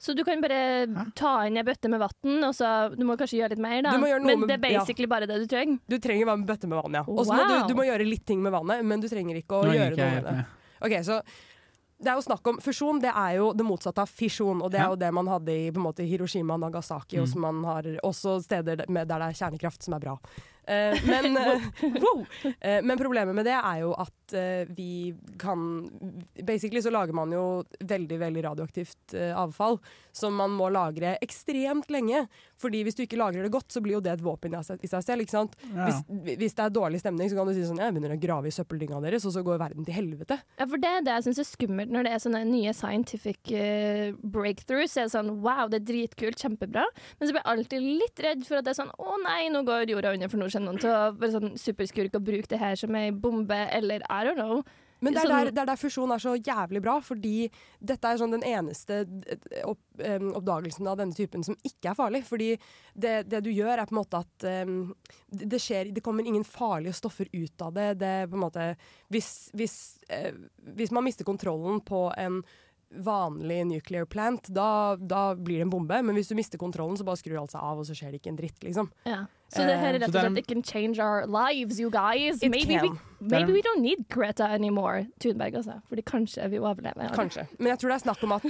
[0.00, 1.02] Så du kan bare Hæ?
[1.14, 3.90] ta inn ei bøtte med vann, og så Du må kanskje gjøre litt mer, da.
[3.92, 5.78] Du må gjøre noe Men med- det er basically bare det du trenger.
[5.92, 7.04] Du trenger bare en bøtte med vann, ja.
[7.06, 7.66] Og må Wow.
[7.68, 9.96] du, du må gjøre litt ting med vannet, men du trenger ikke å Nå gjøre
[9.96, 10.46] noe med det.
[10.80, 11.20] Ok, så
[12.00, 14.80] det er jo snakk om Fusjon det er jo det motsatte av fisjon, og det
[14.80, 17.32] er jo det man hadde i på en måte, Hiroshima og Nagasaki, og Mm.
[17.32, 20.16] som man har også steder med, der det er kjernekraft, som er bra.
[20.70, 22.22] Eh, men, eh, wow!
[22.60, 25.88] Eh, men problemet med det er jo at eh, vi kan
[26.46, 27.44] Basically så lager man jo
[27.80, 29.80] veldig, veldig radioaktivt eh, avfall
[30.12, 32.24] som man må lagre ekstremt lenge.
[32.60, 34.82] Fordi hvis du ikke lagrer det godt, så blir jo det et våpen i seg,
[34.90, 35.24] selv.
[35.24, 35.54] ikke sant?
[35.70, 35.86] Ja.
[35.88, 38.50] Hvis, hvis det er dårlig stemning, så kan du si sånn Jeg begynner å grave
[38.50, 40.40] i søppeldynga deres, og så går verden til helvete.
[40.58, 43.54] Ja, for det er det jeg syns er skummelt når det er sånne nye scientific
[43.54, 44.94] eh, breakthroughs.
[44.94, 46.86] Så er det sånn wow, det er dritkult, kjempebra.
[47.18, 49.64] Men så blir jeg alltid litt redd for at det er sånn å nei, nå
[49.68, 52.60] går jorda under, for nå kommer noen til å være sånn superskurk og bruke det
[52.60, 54.62] her som ei bombe, eller I don't know.
[55.00, 58.04] Men det er, Sånn- der, det er der fusjon er så jævlig bra, fordi dette
[58.08, 62.22] er sånn den eneste eh, opp, um, oppdagelsen av denne typen som ikke er farlig.
[62.28, 62.50] Fordi
[62.92, 64.92] det, det du gjør, er på en måte at um,
[65.32, 67.94] det, skjer Det kommer ingen farlige stoffer ut av det.
[68.02, 68.74] det måte
[69.08, 69.78] Hvis, hvis,
[70.12, 70.36] uh,
[70.76, 72.42] hvis man mister kontrollen på en
[72.90, 76.02] vanlig nuclear plant, da, da blir det en bombe.
[76.02, 78.20] Men hvis du mister kontrollen, så bare skrur alt seg av, og så skjer det
[78.20, 78.90] ikke en dritt, liksom.
[79.06, 79.24] Ja.
[79.50, 82.38] Så det her er Eh, rett og slett It can change our lives, you guys.
[82.42, 85.06] It Maybe, we, maybe we don't need Greta anymore.
[85.20, 85.80] Thunberg, altså.
[85.90, 87.10] Fordi kanskje vi overlever.
[87.14, 87.46] Kanskje.
[87.58, 88.44] Men jeg tror det er snakk om at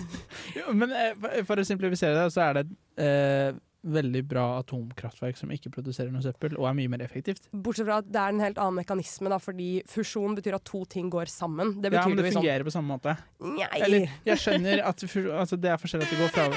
[0.58, 2.66] Jo, Men eh, for- for å simplifisere det, så er det
[3.00, 3.52] eh,
[3.84, 7.48] veldig bra atomkraftverk som ikke produserer noe søppel, og er mye mer effektivt.
[7.52, 10.84] Bortsett fra at det er en helt annen mekanisme, da, fordi fusjon betyr at to
[10.88, 11.74] ting går sammen.
[11.82, 13.16] Det betyr Ja, men det jo i sånn fungerer på samme måte.
[13.44, 13.68] Nei.
[13.84, 16.44] Eller, jeg skjønner at altså, det er forskjellig at det går fra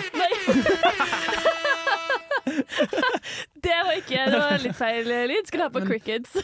[3.53, 5.47] Det var ikke Det var litt feil lyd.
[5.47, 6.35] Skulle ha på Men- crickets.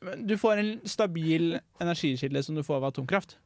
[0.00, 3.36] Men Du får en stabil energikilde som du får av atomkraft.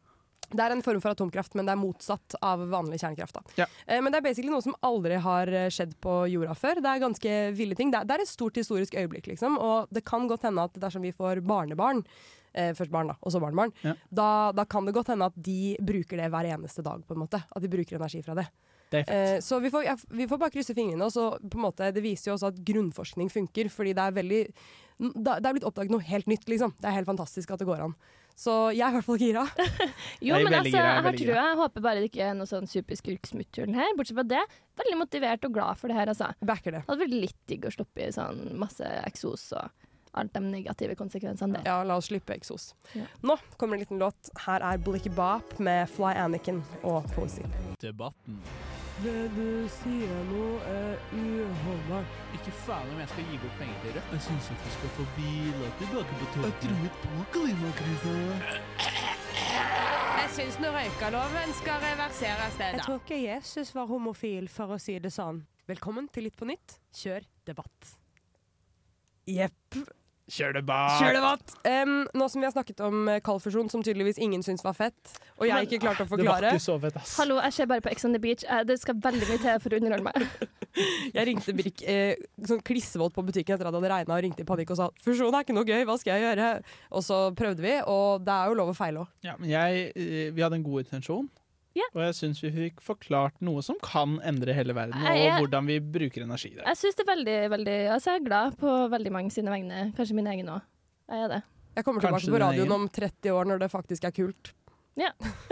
[0.53, 3.39] Det er en form for atomkraft, men det er motsatt av vanlig kjernekraft.
[3.39, 3.43] Da.
[3.63, 3.67] Ja.
[3.87, 6.83] Eh, men det er basically noe som aldri har eh, skjedd på jorda før.
[6.85, 7.91] Det er ganske ville ting.
[7.95, 9.57] Det det er et stort historisk øyeblikk, liksom.
[9.57, 12.05] Og det kan godt hende at dersom vi får barnebarn,
[12.53, 13.95] eh, først barn da, og så barnebarn, Ja.
[14.13, 17.23] da, da kan det godt hende at de bruker det hver eneste dag, på en
[17.25, 17.41] måte.
[17.57, 18.47] At de bruker energi fra det.
[18.93, 19.37] Det er fett.
[19.37, 21.09] Eh, så vi får, ja, vi får bare krysse fingrene.
[21.09, 24.19] Og så på en måte, det viser jo også at grunnforskning funker, fordi det er
[24.21, 24.43] veldig
[25.03, 26.77] Det er blitt oppdaget noe helt nytt, liksom.
[26.79, 27.95] Det er helt fantastisk at det går an.
[28.39, 29.43] Så jeg er i hvert fall gira.
[30.25, 31.37] Jo, men altså, gira, jeg tror jeg.
[31.37, 33.97] Jeg håper bare det ikke er noe sånn superskurksmutthull her.
[33.99, 34.43] Bortsett fra det,
[34.81, 36.31] veldig motivert og glad for det her, altså.
[36.41, 36.85] Backer det.
[36.85, 40.97] Det hadde vært litt digg å stoppe i sånn masse eksos og alt de negative
[40.99, 41.63] konsekvensene det.
[41.69, 42.73] Ja, la oss slippe eksos.
[42.97, 43.07] Ja.
[43.25, 44.31] Nå kommer en liten låt.
[44.47, 47.45] Her er Blicky Bop med Fly Anniken og Poesy.
[47.81, 48.41] Debatten.
[49.03, 52.19] Det du sier nå er uholdbart.
[52.37, 54.13] Ikke faen om jeg skal gi bort penger til Rødt.
[54.13, 56.45] Jeg syns at vi skal få biler tilbake på toget.
[56.45, 58.13] Jeg tror på klimakrisa.
[60.21, 64.79] Jeg syns nå røykeloven skal reverseres, det, Jeg tror ikke Jesus var homofil, for å
[64.81, 65.43] si det sånn.
[65.69, 66.77] Velkommen til Litt på nytt.
[66.95, 67.97] Kjør debatt.
[69.27, 69.83] Jepp.
[70.31, 71.01] Kjør det bak!
[71.01, 71.55] Kjør debatt!
[71.67, 75.17] Um, nå som vi har snakket om eh, kaldfusjon, som tydeligvis ingen syns var fett,
[75.41, 77.17] og jeg ikke klarte å Det var forklare ikke så fett, ass.
[77.19, 78.45] Hallo, jeg ser bare på Ex on the Beach.
[78.47, 80.51] Eh, Det skal veldig mye til for å underholde meg.
[81.13, 82.15] Jeg ringte Birk eh,
[82.49, 84.87] sånn klissvåt på butikken etter at det hadde regna, og ringte i panikk og sa
[85.05, 86.63] 'fusjon er ikke noe gøy, hva skal jeg gjøre?'
[86.97, 89.11] Og så prøvde vi, og det er jo lov å feile òg.
[89.27, 91.29] Ja, men eh, vi hadde en god intensjon.
[91.75, 91.87] Ja.
[91.95, 95.47] Og jeg syns vi fikk forklart noe som kan endre hele verden, Jeg er- og
[95.47, 96.65] hvordan vi bruker energi der.
[96.67, 99.93] Jeg synes det er veldig, veldig Altså, jeg er glad på veldig mange sine vegne.
[99.97, 100.63] Kanskje min egen òg.
[101.09, 101.43] Jeg er det.
[101.77, 104.53] Jeg kommer tilbake på radioen om 30 år når det faktisk er kult.
[104.95, 105.11] Ja.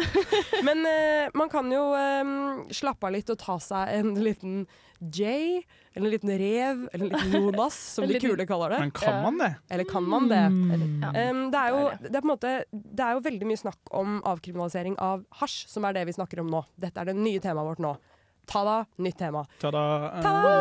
[0.66, 4.64] Men uh, man kan jo um, slappe av litt og ta seg en liten
[5.00, 5.62] J,
[5.94, 8.80] eller en liten rev, eller en liten Jonas, som de kule kaller det.
[8.84, 9.50] Men kan man det?
[9.72, 10.42] Eller kan man det?
[10.52, 10.76] Mm.
[11.08, 13.48] Um, det, er jo, Det er det, er på en måte, det er jo veldig
[13.48, 16.64] mye snakk om avkriminalisering av hasj, som er det vi snakker om nå.
[16.80, 17.96] Dette er det nye temaet vårt nå.
[18.50, 19.46] Ta-da, nytt tema.
[19.62, 19.84] Ta-da!
[20.20, 20.54] Ta-da!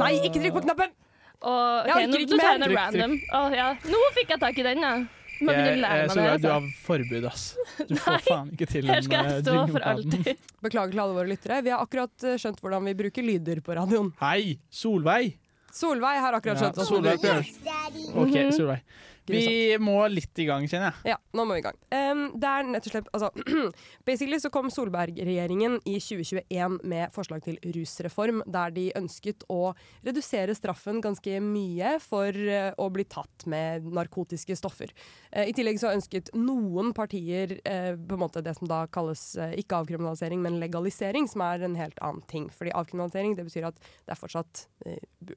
[0.00, 0.94] Nei, ikke trykk på knappen!
[1.36, 2.80] Og, okay, ja, nå, nå tar jeg noe Trykk, trykk.
[2.80, 3.16] random.
[3.36, 3.66] Å, ja.
[3.92, 4.94] Nå fikk jeg tak i den, ja.
[5.40, 6.52] Må Jeg, jeg, så glad du Altså.
[6.52, 7.42] har forbud, ass.
[7.88, 10.30] Du får faen ikke til Her en skal jeg eh, alltid.
[10.64, 11.58] Beklager til alle våre lyttere.
[11.66, 14.12] Vi har akkurat eh, skjønt hvordan vi bruker lyder på radioen.
[14.22, 14.56] Hei!
[14.72, 15.34] Solveig!
[15.76, 18.80] Solveig har akkurat skjønt ja, Solveig bruker OK, Solveig.
[19.30, 21.12] Vi må litt i gang, kjenner jeg.
[21.14, 21.78] Ja, nå må vi i gang.
[21.90, 23.30] Um, det er nett og slett altså,
[24.08, 29.72] Basically så kom Solberg-regjeringen i 2021 med forslag til rusreform, der de ønsket å
[30.06, 34.92] redusere straffen ganske mye for uh, å bli tatt med narkotiske stoffer.
[35.32, 39.28] Uh, I tillegg så ønsket noen partier uh, på en måte det som da kalles
[39.58, 42.48] ikke avkriminalisering, men legalisering, som er en helt annen ting.
[42.54, 44.66] Fordi avkriminalisering det betyr at det er fortsatt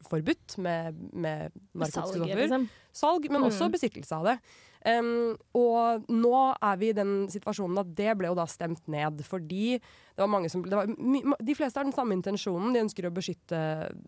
[0.09, 2.41] forbudt med, med narkotiske stoffer.
[2.43, 2.67] liksom.
[2.93, 3.49] Salg, men Mm.
[3.49, 4.39] også besittelse av det.
[4.79, 9.19] Um, og nå er vi i den situasjonen at det ble jo da stemt ned,
[9.27, 13.03] fordi det var mange som det var De fleste har den samme intensjonen, de ønsker
[13.03, 13.59] å beskytte,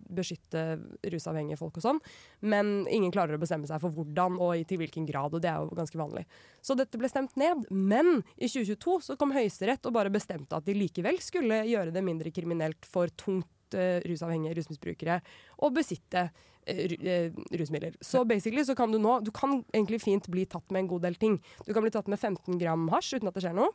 [0.08, 0.80] beskytte
[1.12, 2.00] rusavhengige folk og sånn,
[2.40, 5.60] men ingen klarer å bestemme seg for hvordan og til hvilken grad, og det er
[5.60, 6.24] jo ganske vanlig.
[6.64, 10.64] Så dette ble stemt ned, men i 2022 så kom Høyesterett og bare bestemte at
[10.64, 15.20] de likevel skulle gjøre det mindre kriminelt for tungt eh, rusavhengige rusmisbrukere
[15.62, 16.28] å besitte
[16.66, 17.96] eh, eh, rusmidler.
[18.02, 21.08] Så basically så kan du nå Du kan egentlig fint bli tatt med en god
[21.08, 21.40] del ting.
[21.68, 23.72] Du kan bli tatt med 15 gram hasj uten at det skjer noe.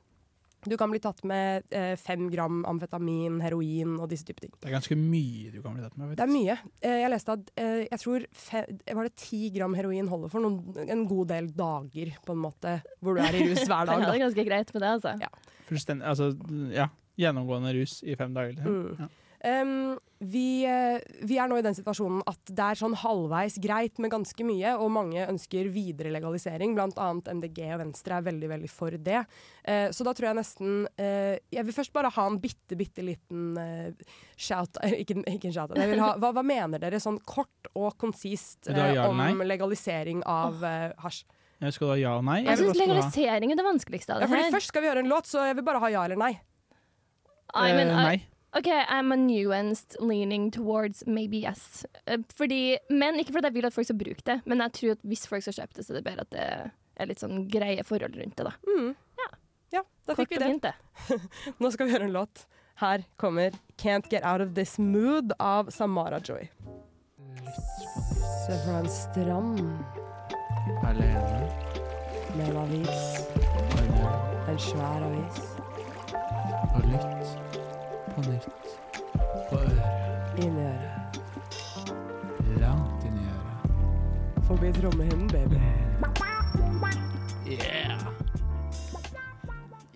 [0.66, 4.54] Du kan bli tatt med eh, 5 gram amfetamin, heroin og disse typer ting.
[4.58, 6.14] Det er ganske mye du kan bli tatt med.
[6.18, 6.56] Det er mye.
[6.80, 8.62] Eh, jeg leste at eh, jeg tror fe
[8.98, 12.78] var det 10 gram heroin holder for noen, en god del dager, på en måte,
[12.98, 14.02] hvor du er i rus hver dag.
[14.02, 15.14] det er ganske greit med det, altså.
[15.22, 15.30] Ja.
[15.68, 16.32] Fullstendig, altså,
[16.74, 16.88] ja,
[17.20, 18.56] gjennomgående rus i fem dager.
[18.58, 18.82] Liksom.
[18.82, 19.06] Mm.
[19.06, 19.12] Ja.
[19.44, 20.96] Um, vi, eh,
[21.28, 24.72] vi er nå i den situasjonen at det er sånn halvveis greit med ganske mye,
[24.80, 26.72] og mange ønsker videre legalisering.
[26.76, 29.20] Blant annet MDG og Venstre er veldig veldig for det.
[29.68, 33.04] Uh, så da tror jeg nesten uh, Jeg vil først bare ha en bitte, bitte
[33.04, 37.18] liten uh, shout Ikke, ikke en shout jeg vil ha, hva, hva mener dere sånn
[37.26, 40.62] kort og konsist ja om legalisering av
[41.02, 41.24] hasj?
[41.60, 42.38] Jeg skal du ha ja og nei?
[42.44, 44.54] Jeg syns legalisering er det vanskeligste av Ja, det fordi her.
[44.54, 46.32] først skal vi høre en låt, så jeg vil bare ha ja eller nei.
[47.56, 48.16] I mean, I- nei.
[48.56, 51.84] OK, I'm a nuanced leaning towards maybe yes.
[52.06, 54.90] Eh, Fordi, men ikke fordi jeg vil at folk skal bruke det, men jeg tror
[54.96, 56.46] at hvis folk skal kjøpe det, så er det bedre at det
[56.96, 58.46] er litt sånn greie forhold rundt det.
[58.46, 58.54] da.
[58.70, 58.94] Mm.
[59.74, 60.46] Ja, da fikk Kort vi det.
[60.46, 61.18] fint, det.
[61.60, 62.46] Nå skal vi høre en låt.
[62.80, 66.48] Her kommer 'Can't Get Out of This Mood' av Samara Joy.
[68.46, 69.60] Se fra en strand
[70.84, 71.50] Alene.
[72.36, 73.26] med en avis.
[73.78, 74.12] Alene.
[74.48, 75.40] En svær avis.
[76.74, 77.45] Og lytt
[78.16, 78.48] på nytt.
[79.50, 79.82] På øret.
[80.38, 81.20] Inni øret.
[82.60, 84.44] Langt inn i øret.
[84.44, 85.85] Forbi trommehinnen, baby.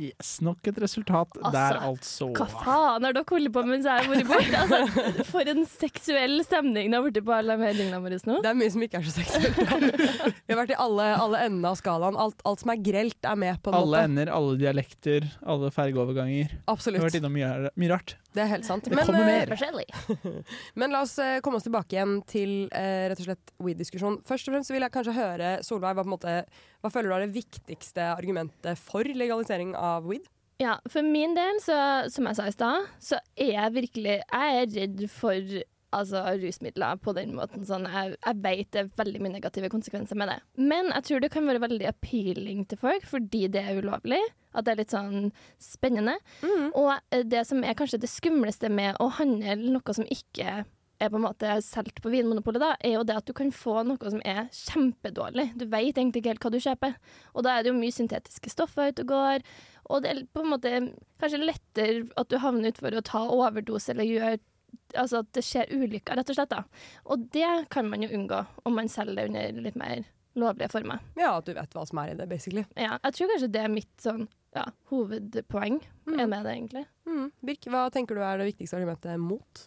[0.01, 2.29] Yes, nok et resultat Altså, der, altså.
[2.33, 4.63] Hva faen har dere holdt på med mens jeg har vært borte?
[4.63, 8.39] Altså, for en seksuell stemning det har blitt på alle de her våre nå.
[8.41, 9.61] Det er mye som ikke er så seksuelt.
[9.61, 12.17] Vi har vært i alle, alle endene av skalaen.
[12.21, 14.09] Alt, alt som er grelt, er med, på en Alle måte.
[14.09, 16.57] ender, alle dialekter, alle fergeoverganger.
[16.73, 16.97] Absolutt.
[16.97, 18.17] Vi har vært innom mye, mye rart.
[18.31, 18.85] Det er helt sant.
[18.87, 19.51] Det Men, kommer eh, mer.
[19.51, 20.35] Forskjellig.
[20.81, 24.21] Men la oss eh, komme oss tilbake igjen til eh, rett og slett weed-diskusjon.
[24.29, 26.37] Først og fremst vil jeg kanskje høre, Solveig, hva, på en måte,
[26.81, 30.29] hva føler du er det viktigste argumentet for legalisering av weed?
[30.61, 31.77] Ja, for min del, så,
[32.13, 35.55] som jeg sa i stad, så er jeg virkelig Jeg er redd for
[35.97, 37.65] altså, rusmidler på den måten.
[37.69, 40.39] Sånn, jeg, jeg vet det er veldig mye negative konsekvenser med det.
[40.61, 44.21] Men jeg tror det kan være veldig appealing til folk fordi det er ulovlig.
[44.53, 45.31] At det er litt sånn
[45.63, 46.17] spennende.
[46.75, 50.65] Og eh, det som er kanskje det skumleste med å handle noe som ikke
[51.01, 53.81] er på en måte solgt på Vinmonopolet, da, er jo det at du kan få
[53.89, 55.51] noe som er kjempedårlig.
[55.59, 56.95] Du vet egentlig ikke helt hva du kjøper.
[57.35, 59.49] Og da er det jo mye syntetiske stoffer ute og går.
[59.91, 60.73] Og det er på en måte
[61.23, 64.39] kanskje lettere at du havner utfor å ta overdose eller gjøre
[64.95, 66.51] Altså at det skjer ulykker, rett og slett.
[66.51, 66.63] da.
[67.11, 70.05] Og det kan man jo unngå om man selger det under litt mer
[70.39, 71.03] lovlige former.
[71.19, 72.65] Ja, at du vet hva som er i det, basically.
[72.79, 76.85] Ja, jeg tror kanskje det er mitt sånn ja, hovedpoeng er med det, egentlig.
[77.07, 77.29] Mm.
[77.47, 79.67] Birk, hva tenker du er det viktigste argumentet mot?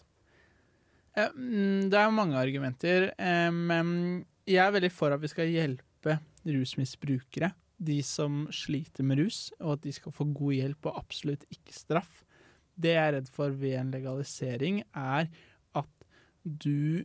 [1.14, 6.18] Mm, Det er mange argumenter, eh, men jeg er veldig for at vi skal hjelpe
[6.44, 7.52] rusmisbrukere.
[7.78, 11.74] De som sliter med rus, og at de skal få god hjelp og absolutt ikke
[11.74, 12.22] straff.
[12.74, 15.28] Det jeg er redd for ved en legalisering, er
[15.74, 16.06] at
[16.44, 17.04] du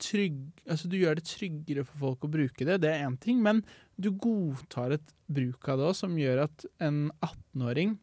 [0.00, 3.40] trygg, altså du gjør det tryggere for folk å bruke det, det er én ting,
[3.44, 3.62] men
[4.00, 7.94] du godtar et bruk av det òg som gjør at en 18-åring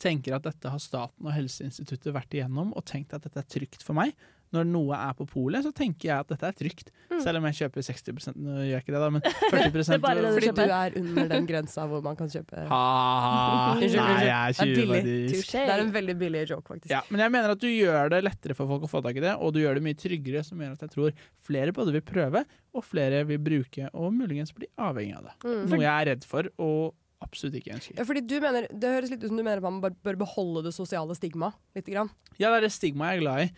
[0.00, 3.84] tenker at dette har staten og Helseinstituttet vært igjennom og tenkt at dette er trygt
[3.86, 4.14] for meg.
[4.54, 6.90] Når noe er på polet, så tenker jeg at dette er trygt.
[7.20, 10.00] Selv om jeg kjøper 60 Nå gjør jeg ikke det, da, men 40 Det er
[10.00, 10.70] bare det du Fordi kjøper.
[10.70, 12.78] du er under den grensa hvor man kan kjøpe Ha,
[13.24, 13.32] ha,
[13.80, 16.92] Nei, jeg er Det er 20, Det er en veldig billig joke, faktisk.
[16.94, 19.24] Ja, men jeg mener at du gjør det lettere for folk å få tak i
[19.26, 22.06] det, og du gjør det mye tryggere, som gjør at jeg tror flere både vil
[22.08, 25.36] prøve, og flere vil bruke, og muligens bli avhengig av det.
[25.44, 25.60] Mm.
[25.74, 27.96] Noe jeg er redd for, og absolutt ikke ønsker.
[27.98, 30.62] Ja, fordi du mener, Det høres litt ut som du mener at man bør, beholde
[30.68, 31.56] det sosiale stigmaet.
[31.76, 32.12] Lite grann.
[32.38, 33.48] Ja, det er det stigmaet jeg er glad i.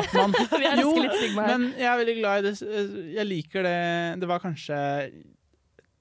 [0.00, 1.58] At man, Vi elsker jo, litt stigma her.
[1.58, 2.54] men jeg er veldig glad i det.
[3.18, 3.76] Jeg liker det
[4.22, 4.78] Det var kanskje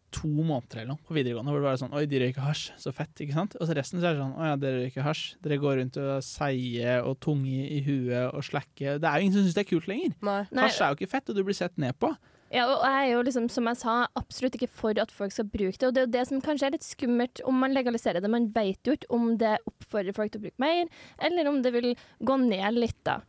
[0.09, 2.71] to måneder eller noe på videregående hvor det var sånn Oi, de røyker hasj.
[2.81, 3.53] Så fett, ikke sant?
[3.61, 5.35] Og så resten så er det sånn Å ja, dere røyker hasj.
[5.45, 8.95] Dere går rundt og seier og tunge i huet og slakke.
[8.97, 10.15] Det er jo ingen som syns det er kult lenger.
[10.25, 12.09] Nei, Hasj er jo ikke fett, og du blir sett ned på.
[12.49, 15.45] Ja, og jeg er jo liksom, som jeg sa, absolutt ikke for at folk skal
[15.51, 15.85] bruke det.
[15.85, 18.31] Og det er jo det som kanskje er litt skummelt om man legaliserer det.
[18.33, 20.89] Man vet jo ikke om det oppfordrer folk til å bruke mer,
[21.29, 21.91] eller om det vil
[22.25, 23.19] gå ned litt, da.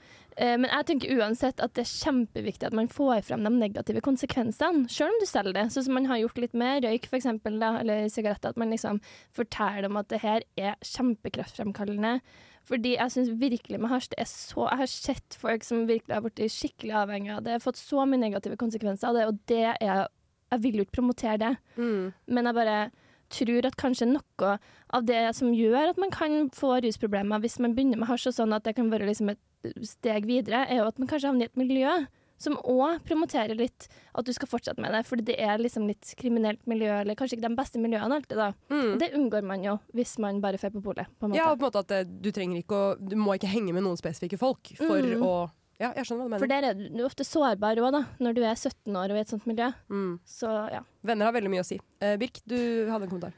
[0.40, 4.00] Eh, Men jeg tenker uansett at det er kjempeviktig at man får frem de negative
[4.00, 5.66] konsekvensene, selv om du selger det.
[5.74, 8.54] Sånn som man har gjort litt med røyk, for eksempel, da, eller sigaretter.
[8.54, 9.02] At man liksom
[9.36, 12.20] forteller om at det her er kjempekreftfremkallende.
[12.68, 16.14] Fordi jeg syns virkelig med hasj det er så Jeg har sett folk som virkelig
[16.14, 17.52] har blitt skikkelig avhengig av det.
[17.56, 20.08] har Fått så mye negative konsekvenser av det, og det er
[20.52, 22.12] Jeg vil jo ikke promotere det, Mm.
[22.26, 22.90] men jeg bare
[23.30, 24.58] tror at kanskje noe
[24.92, 28.34] av det som gjør at man kan få rusproblemer hvis man begynner med hasj, og
[28.34, 29.38] sånn at det kan være liksom et
[29.86, 32.06] steg videre, er jo at man kanskje havner i et miljø
[32.40, 36.14] som òg promoterer litt at du skal fortsette med det, fordi det er liksom litt
[36.18, 38.50] kriminelt miljø, eller kanskje ikke de beste miljøene alltid, da.
[38.72, 38.86] Mm.
[38.94, 41.38] Og det unngår man jo hvis man bare får på polet, på en måte.
[41.42, 43.74] Ja, og på en måte at det, du trenger ikke å Du må ikke henge
[43.76, 45.22] med noen spesifikke folk for Mm.
[45.22, 45.50] å
[45.80, 46.60] Ja, jeg skjønner hva du For mener.
[46.60, 49.28] der er du ofte sårbar òg, da, når du er 17 år og i et
[49.32, 49.70] sånt miljø.
[49.88, 50.18] Mm.
[50.28, 50.80] Så ja.
[51.02, 51.78] Venner har veldig mye å si.
[52.00, 52.56] Eh, Birk, du
[52.90, 53.32] hadde en kommentar.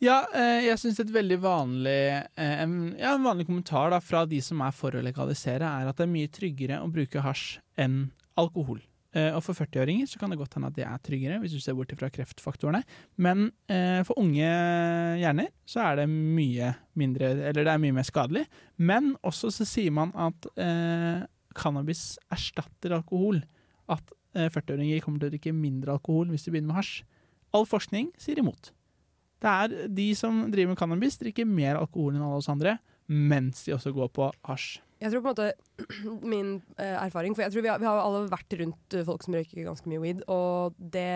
[0.00, 2.60] Ja, eh, jeg syns et veldig vanlig eh,
[3.02, 6.04] ja, en vanlig kommentar da, fra de som er for å legalisere, er at det
[6.06, 8.80] er mye tryggere å bruke hasj enn alkohol.
[9.16, 11.62] Eh, og for 40-åringer så kan det godt hende at det er tryggere, hvis du
[11.64, 12.82] ser bort fra kreftfaktorene.
[13.16, 14.50] Men eh, for unge
[15.20, 18.44] hjerner så er det mye mindre Eller det er mye mer skadelig.
[18.76, 21.24] Men også så sier man at eh,
[21.56, 23.40] cannabis erstatter alkohol.
[23.88, 27.00] At eh, 40-åringer kommer til å drikke mindre alkohol hvis de begynner med hasj.
[27.56, 28.74] All forskning sier imot.
[29.38, 33.62] Det er de som driver med cannabis, drikker mer alkohol enn alle oss andre, mens
[33.64, 34.80] de også går på hasj.
[35.00, 35.52] Jeg tror på en måte
[36.34, 39.22] min eh, erfaring For jeg tror vi har, vi har alle vært rundt eh, folk
[39.22, 41.10] som røyker ganske mye weed, og det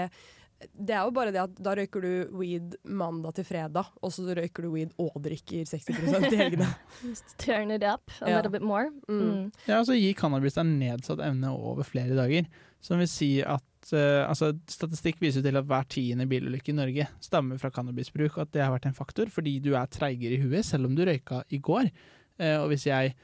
[0.78, 4.22] det er jo bare det at da røyker du weed mandag til fredag, og så
[4.30, 6.68] røyker du weed og drikker 60% i helgene.
[7.02, 8.36] Just turn it up a Ja.
[8.36, 8.92] little bit more.
[9.08, 9.18] Mm.
[9.24, 9.48] Mm.
[9.66, 12.46] Ja, altså gir cannabis deg nedsatt evne over flere dager,
[12.78, 17.08] som vil si at uh, altså, Statistikk viser til at hver tiende bilulykke i Norge
[17.18, 20.42] stammer fra cannabisbruk, og at det har vært en faktor, fordi du er treigere i
[20.46, 21.90] huet, selv om du røyka i går.
[22.38, 23.16] Uh, og hvis jeg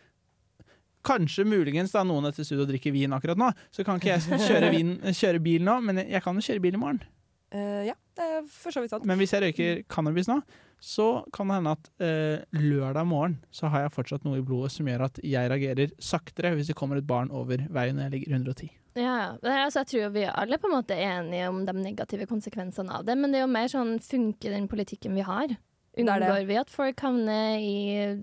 [1.09, 4.73] Kanskje muligens da noen etter studio drikker vin akkurat nå, så kan ikke jeg kjøre,
[4.75, 7.05] vin, kjøre bil nå, men jeg kan jo kjøre bil i morgen.
[7.49, 9.07] Uh, ja, det er for så vidt sant.
[9.09, 10.43] Men hvis jeg røyker cannabis nå,
[10.85, 14.71] så kan det hende at uh, lørdag morgen så har jeg fortsatt noe i blodet
[14.77, 18.15] som gjør at jeg reagerer saktere hvis det kommer et barn over veien når jeg
[18.15, 18.69] ligger 110.
[18.99, 22.95] Ja, altså, jeg tror vi alle på en måte er enige om de negative konsekvensene
[22.95, 25.55] av det, men det er jo mer sånn funker den politikken vi har?
[25.99, 28.17] Unngår vi at folk havner i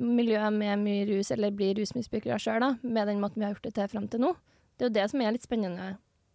[0.00, 3.74] miljøet med mye rus, eller blir rusmisbrukere sjøl, med den måten vi har gjort det
[3.76, 4.34] til fram til nå?
[4.78, 5.88] Det er jo det som er litt spennende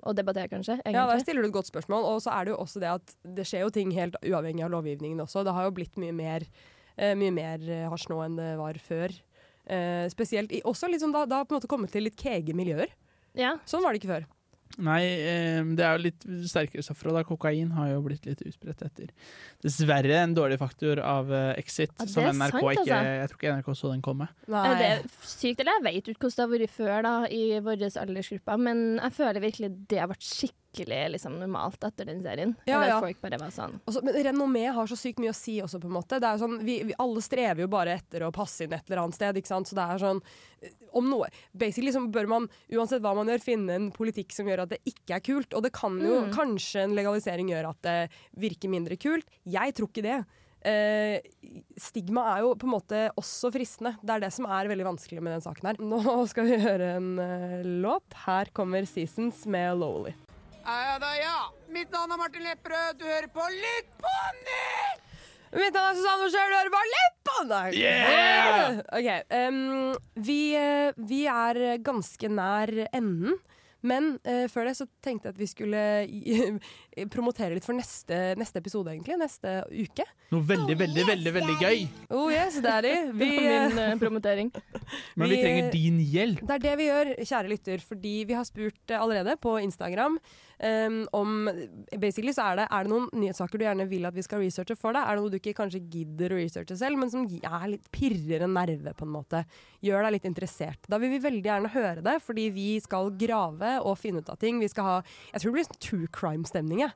[0.03, 0.77] å debattere, kanskje.
[0.91, 2.06] Ja, der stiller du et godt spørsmål.
[2.12, 4.73] Og så er det jo også det at det skjer jo ting helt uavhengig av
[4.73, 5.45] lovgivningen også.
[5.47, 6.45] Det har jo blitt mye mer,
[6.97, 9.15] eh, mye mer eh, hasj nå enn det var før.
[9.63, 12.91] Eh, spesielt i, også sånn, da, da på en måte kommet til litt kege miljøer.
[13.39, 13.56] Ja.
[13.65, 14.27] Sånn var det ikke før.
[14.81, 15.01] Nei,
[15.77, 19.12] det er jo litt sterkere stoffer, og da kokain har jo blitt litt utbredt etter.
[19.62, 23.13] Dessverre en dårlig faktor av eh, Exit, Ja, som er NRK sant, ikke altså.
[23.13, 24.29] Jeg tror ikke NRK så den komme.
[24.49, 27.88] Er det sykt, eller jeg vet ikke hvordan det har vært før da, i vår
[27.91, 32.55] aldersgruppe, men jeg føler virkelig det har vært skikkelig liksom, normalt etter den serien.
[32.65, 32.99] Ja, Eller ja.
[32.99, 33.79] folk bare var sånn.
[33.86, 36.19] Også, men renommé har så sykt mye å si også, på en måte.
[36.19, 39.03] Det er sånn, vi, vi alle strever jo bare etter å passe inn et eller
[39.03, 39.41] annet sted.
[39.45, 40.21] Så det er sånn
[40.62, 44.45] eh, Om noe Basically så bør man, uansett hva man gjør, finne en politikk som
[44.47, 45.53] gjør at det ikke er kult.
[45.53, 46.31] Og det kan jo Mm.
[46.33, 47.97] kanskje en legalisering gjøre at det
[48.39, 49.25] virker mindre kult.
[49.45, 50.23] Jeg tror ikke det.
[50.63, 51.19] Eh,
[51.75, 53.97] stigma er jo på en måte også fristende.
[53.99, 55.75] Det er det som er veldig vanskelig med den saken her.
[55.83, 55.99] Nå
[56.31, 58.13] skal vi høre en eh, låt.
[58.23, 60.13] Her kommer Seasons med Lowly.
[60.63, 61.38] Ja da, ja.
[61.73, 62.99] Mitt navn er Martin Lepperød.
[63.02, 65.02] Du hører på Lytt på nytt!
[65.54, 67.80] Mitt navn er Susanne Sjøl, du hører på Litt på nytt!
[67.80, 68.84] Yeah!
[68.95, 69.95] Ok, Um,
[70.26, 73.36] vi, eh, vi er ganske nær enden.
[73.84, 76.69] Men uh, før det så tenkte jeg at vi skulle uh,
[77.12, 79.17] promotere litt for neste, neste episode, egentlig.
[79.19, 80.06] Neste uke.
[80.32, 81.82] Noe veldig, veldig, veldig veldig gøy.
[82.15, 82.93] Oh yes, daddy.
[83.19, 84.54] Vi, Det var min uh, promotering.
[85.19, 86.45] Men vi Vi- trenger din hjelp.
[86.47, 90.15] Det er det vi gjør, kjære lytter, fordi vi har spurt allerede på Instagram
[90.63, 91.49] em, om
[91.99, 94.78] Basically så er det, er det noen nyhetssaker du gjerne vil at vi skal researche
[94.80, 95.04] for deg?
[95.04, 98.45] Er det noe du ikke kanskje gidder å researche selv, men som er litt pirrer
[98.47, 99.43] en nerve, på en måte?
[99.84, 100.80] Gjør deg litt interessert.
[100.89, 104.39] Da vil vi veldig gjerne høre det, fordi vi skal grave og finne ut av
[104.41, 104.60] ting.
[104.63, 104.97] Vi skal ha
[105.34, 106.93] Jeg tror det blir sånn true crime-stemning, jeg.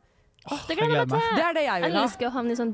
[0.47, 1.35] Det gleder jeg meg til.
[1.35, 2.03] Det er det jeg Jeg vil ha.
[2.07, 2.69] elsker å havne i sånn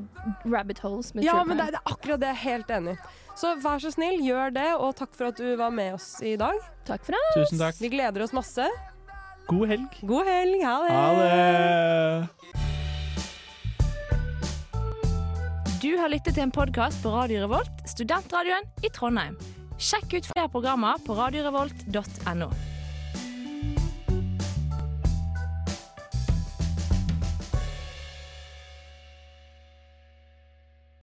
[0.46, 2.28] rabbit holes med Ja, true men det, er- det er akkurat det.
[2.28, 2.96] Jeg er helt enig.
[3.34, 6.36] Så vær så snill, gjør det, og takk for at du var med oss i
[6.38, 6.54] dag.
[6.86, 7.34] Takk for oss.
[7.34, 7.80] Tusen takk.
[7.82, 8.68] Vi gleder oss masse.
[9.46, 9.86] God helg.
[10.00, 10.62] God helg.
[10.64, 10.92] Ha det.
[10.94, 12.28] Ha det.
[15.82, 19.36] Du har lyttet til en podkast på Radio Revolt, studentradioen i Trondheim.
[19.76, 22.48] Sjekk ut flere programmer på radiorevolt.no.